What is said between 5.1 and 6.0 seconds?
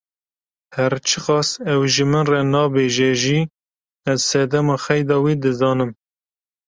wî dizanim.